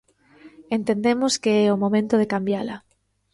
Entendemos 0.77 1.33
que 1.43 1.51
é 1.65 1.67
o 1.75 1.81
momento 1.83 2.15
de 2.17 2.29
cambiala. 2.33 2.75